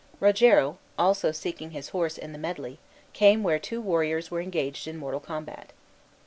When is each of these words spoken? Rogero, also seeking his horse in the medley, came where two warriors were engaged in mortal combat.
Rogero, 0.19 0.79
also 0.97 1.31
seeking 1.31 1.69
his 1.69 1.89
horse 1.89 2.17
in 2.17 2.31
the 2.31 2.39
medley, 2.39 2.79
came 3.13 3.43
where 3.43 3.59
two 3.59 3.79
warriors 3.79 4.31
were 4.31 4.41
engaged 4.41 4.87
in 4.87 4.97
mortal 4.97 5.19
combat. 5.19 5.73